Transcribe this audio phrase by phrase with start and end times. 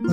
[0.00, 0.10] も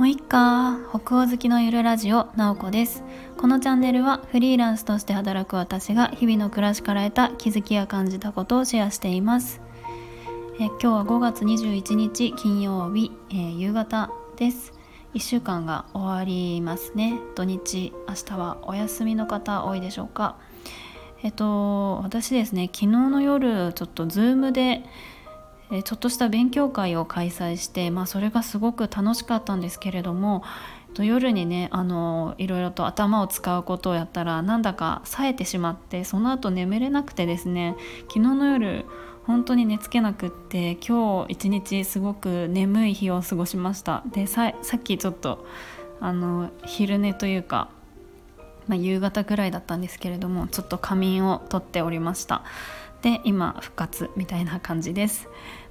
[0.00, 3.02] ういっか北欧好きのゆるラジオなおこです。
[3.38, 9.62] このチャンネルはフリーランスとして働く私が日々の暮らしから得た気づきや感じたことをシェアしています。
[10.60, 14.74] え今日は5月21日金曜日、えー、夕方です。
[15.14, 17.18] 1週間が終わりますね。
[17.34, 20.36] 土日明日はお休みの方多いでしょうか。
[21.22, 24.84] えっと私ですね昨日の夜ちょっとズームで
[25.70, 30.44] ちょっとした勉強会を開催して、まあ、それがすごく楽しかったんですけれども
[30.98, 37.76] 夜にねあのいろいろと頭を使うことをやったらなんだか冴えてしまってその後眠れなくてですね
[38.08, 38.86] 昨日の夜
[39.24, 44.04] 本当に寝つけなくって今日一日すごく眠い日を過ごしました。
[44.12, 45.44] でさっきちょっと
[46.00, 47.68] あの昼寝というか、
[48.68, 52.44] まあ、夕方くらいだったんですけれどもちょっと仮眠をとっておりました。
[53.02, 55.28] で今復活みたいな感じです。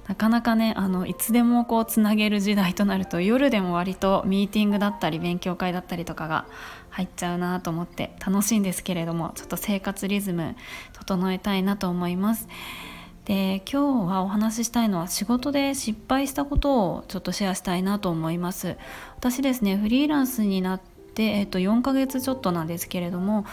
[0.08, 6.46] なかなかねあのいつでもこうつなげる時代となると夜でも割とミーティングだったり勉強会だったりとかが
[6.90, 10.54] 入っちゃうなと思って楽しいんですけれどもちょっと生活リズム
[10.92, 12.48] 整えたいなと思います。
[13.24, 18.76] で今日はお話ししたいのは仕事で失敗したことをちょっとシェアしたいなと思います。
[19.16, 20.80] 私ですねフリーランスになっ
[21.14, 23.44] て、えっと、4ヶ月ちょっとなんですけれども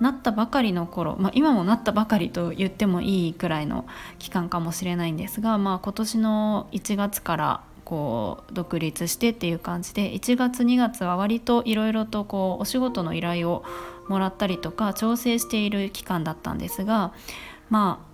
[0.00, 3.86] なったばかりの頃、まあ、今もなったばかりと言ってもいいくらいの
[4.18, 13.64] 期間かもしれないんですが、まあ、今年の1月からこう独立してっていう感じで1月2月は割といろいろとこうお仕事の依頼を
[14.08, 17.12] もらったりとか調整している期間だったんですが
[17.70, 18.08] まあ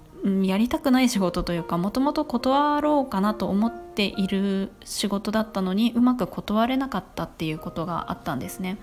[0.45, 8.79] やりたくない仕事というかもともと断ろうかなと思っている仕事だったのにうまく断れなかったっていうことがあったんですね。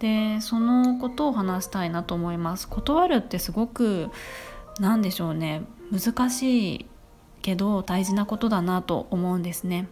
[0.00, 2.68] でそのことを話したいなと思います。
[2.68, 4.10] 断るってすごく
[4.80, 5.62] 何でしょうね。
[5.90, 6.86] 難しい
[7.42, 9.88] けど大事なことだなと思うんですね。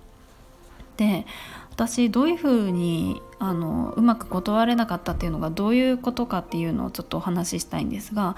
[0.96, 1.26] で
[1.70, 8.34] 私どういうふうにあのうまく断れなかったっていうのがどういうことかっていうのをちょっとお話ししたいんですが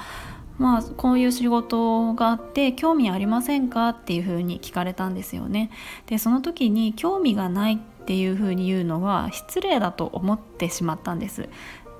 [0.58, 5.70] まあこういう仕事があって興味ありませんかっていうふうに聞かれたんですよね。
[6.06, 7.78] でその時に興味がない
[8.08, 11.46] っていうふうに言うのは失礼だと思ってしまったんです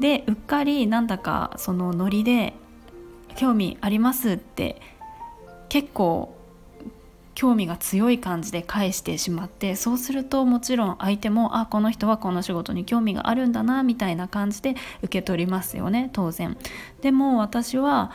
[0.01, 2.55] でうっかりなんだかそのノリで
[3.37, 4.81] 興味ありますって
[5.69, 6.35] 結構
[7.35, 16.57] 興味が強い感じで返してしまってそうするともちろん相手もあこの人はこの仕事に興味があるんだなみたいな感じで受け取りますよね当然。
[17.03, 18.13] でも私は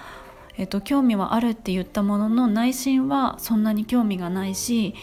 [0.56, 4.94] えっと、興味はあるって言ったものの内心はそんなに興味がないし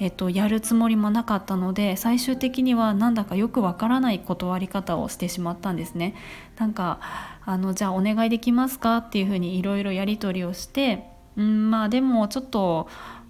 [0.00, 6.14] えっと、やるつもりもなかったので最終的にはなんだかよくわからない断り方をしてしまったんですね。
[6.58, 6.98] なんか
[7.44, 11.04] あのじゃあお願いできますかっていうふうにいろいろやり取りをして
[11.36, 12.88] うんまあでもちょっと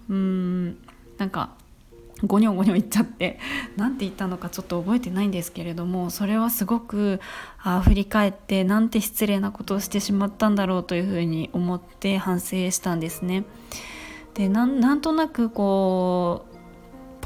[0.09, 0.77] うん
[1.17, 1.51] なんか
[2.23, 3.39] ゴニョゴニョ言っちゃって
[3.75, 7.19] 何て言ったのかちょっと覚えてないんですけれどもそれはすごく
[7.61, 13.43] あ振り返ってなんて失礼なことをしてしまったんだろうというふうに思って反省したんですね。
[14.33, 16.54] でなんとなくこう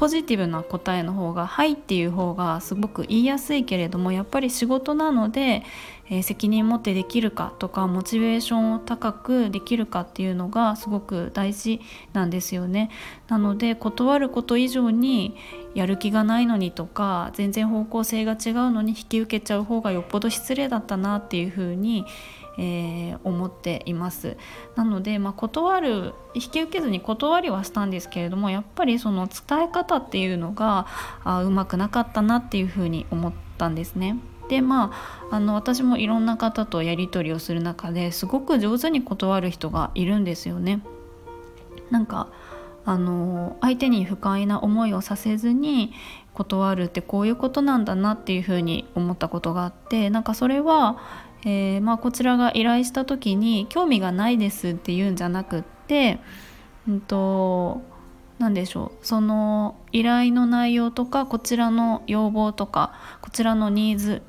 [0.00, 5.62] ポジティブな答えの方が「はい」っていう方がすごく言いやすいけれどもやっぱり仕事なので、
[6.08, 11.82] えー、責任持ってできるかとかモチベーションを高くできるかっていうのがすごく大事
[12.14, 12.88] なんですよね。
[13.28, 15.36] なので断ること以上に
[15.74, 22.06] やる気がないのにとか全然方向性が違うのに引き受けちゃう方がよっぽど失礼だったなっていうふうに
[22.58, 24.36] えー、思っています
[24.76, 30.86] なので、まあ、断る引き受けずに断りはしたんですけれどもやっぱりその伝え方っていうのが
[31.24, 34.18] あうまくなかったなっていうふうに思ったんですね。
[34.48, 34.90] でま
[35.30, 40.82] あ、あの私もいろんな方とやり取りをする中ですごく上手に断る人がいるんですよね。
[41.90, 42.26] なんか
[42.84, 45.92] あの相手に不快な思いをさせずに
[46.34, 50.98] 断るってこういうことなんだなっていうふうに思ったことがあってなんかそれは
[51.44, 56.20] えー、まあ、こちらが依頼した時に興味がないですって言うんじゃなくって、
[56.88, 57.82] うんと、
[58.38, 64.22] 何でしょうその依頼の内容とかこちらの要望とかこちらのニーズ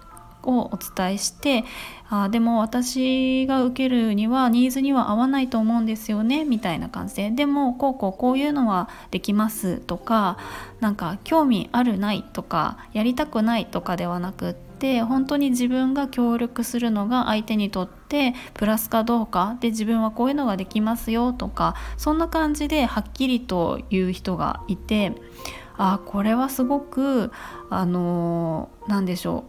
[0.43, 1.63] をお伝えして
[2.09, 7.31] あでも私が受けるにはニーズには合わないと思うんですよねみたいな感じで。
[7.31, 10.37] でもこうこうこういうのはできますとか
[10.81, 25.13] なんか興味あるないとかやりたくないとかではなくってて本当に自分が協力するのが相手にとってプラスかどうかで自分はこういうのができますよとかそんな感じではっきりと言う人がいて
[25.77, 27.31] あこれはすごく
[27.69, 29.45] あの何でしょ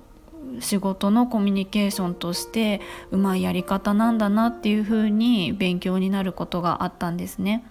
[0.58, 7.64] う仕事のコミュニケーションとしてうまいやり方なんだなっていうふうに勉強になることがあったんですね。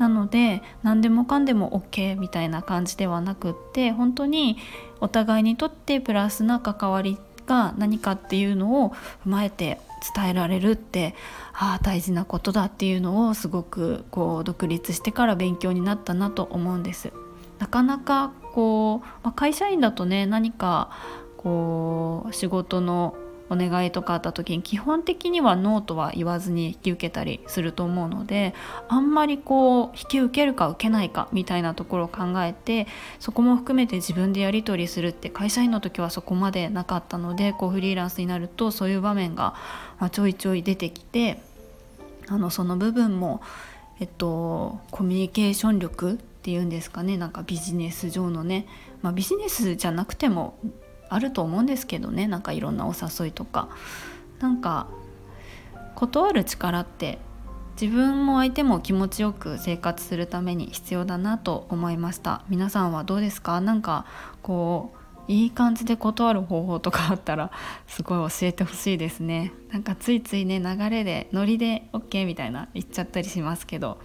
[0.00, 4.56] なので何でもかんでも OK みたいな感じではなくって本当に
[4.98, 8.94] お互いにとってプラスな関わりが何かっていうのを踏
[9.26, 9.78] まえて
[10.16, 11.14] 伝えられるって
[11.52, 17.12] ああ大事なことだっていうのをすごくこう独立してから勉強になったなと思うんです。
[17.58, 20.88] なかなかこう、まあ、会社員だとね何か
[21.36, 23.14] こう仕事の
[23.50, 28.54] お願いとかあった時に基本的にはノーとは言わずに引き受けたりすると思うので
[28.88, 32.86] あんまりこう引き受けるか受けないかみたいなところを考えて
[33.18, 39.54] そこも含めて自分でやり取りするって会社員の時はそこまでなかったのでこうフリーランスになるとそういう場面が
[40.12, 41.42] ちょいちょい出てきて
[42.28, 43.42] あのその部分も、
[43.98, 48.66] えっと、コミュニケーション力っていうんですかねなんかビジネス上のね、
[49.02, 50.56] まあ、ビジネスじゃなくても
[51.10, 53.68] あると思うんですけどねなんかいろんなお誘いとか。
[54.40, 54.86] なんか
[55.94, 57.18] 断る力って
[57.78, 62.42] 自分も相手も気持ちよく生活するために必要だなと思いました。
[62.48, 63.60] 皆さんはどうですか？
[63.60, 64.06] なんか
[64.42, 64.94] こ
[65.28, 67.50] ういい感じで断る方法とかあったら
[67.86, 69.52] すごい教えてほしいですね。
[69.70, 74.00] なんかついついね流れでノリで OK みたいな言っちゃったりしますけど。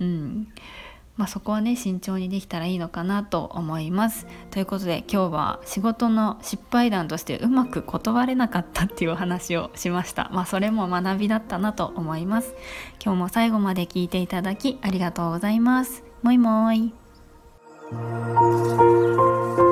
[0.00, 0.48] うん。
[1.16, 4.26] まあ、そこはね慎重にできたらいいのかなと思います。
[4.50, 10.30] ということで今日は仕事の失敗談としてうまく断れなかったっていうお話をしました。
[10.32, 12.54] まあそれも学びだったなと思います。
[13.04, 16.02] 今日も最後まで聞いていただきありがとうございます。
[16.22, 16.92] もいもー
[19.66, 19.69] い。